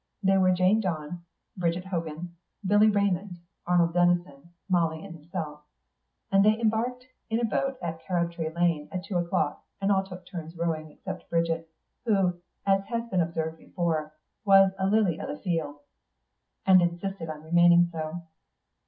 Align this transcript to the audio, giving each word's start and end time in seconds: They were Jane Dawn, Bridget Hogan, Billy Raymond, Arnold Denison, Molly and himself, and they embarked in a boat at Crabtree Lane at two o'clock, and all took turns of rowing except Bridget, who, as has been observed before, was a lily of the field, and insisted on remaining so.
They 0.23 0.35
were 0.39 0.51
Jane 0.51 0.81
Dawn, 0.81 1.23
Bridget 1.55 1.85
Hogan, 1.85 2.35
Billy 2.65 2.89
Raymond, 2.89 3.37
Arnold 3.67 3.93
Denison, 3.93 4.49
Molly 4.67 5.05
and 5.05 5.13
himself, 5.13 5.61
and 6.31 6.43
they 6.43 6.59
embarked 6.59 7.05
in 7.29 7.39
a 7.39 7.45
boat 7.45 7.77
at 7.83 8.03
Crabtree 8.03 8.49
Lane 8.51 8.89
at 8.91 9.03
two 9.03 9.19
o'clock, 9.19 9.63
and 9.79 9.91
all 9.91 10.03
took 10.03 10.25
turns 10.25 10.53
of 10.53 10.59
rowing 10.59 10.89
except 10.91 11.29
Bridget, 11.29 11.69
who, 12.03 12.37
as 12.65 12.83
has 12.85 13.07
been 13.11 13.21
observed 13.21 13.59
before, 13.59 14.11
was 14.43 14.71
a 14.79 14.87
lily 14.87 15.19
of 15.19 15.27
the 15.27 15.37
field, 15.37 15.81
and 16.65 16.81
insisted 16.81 17.29
on 17.29 17.43
remaining 17.43 17.87
so. 17.91 18.23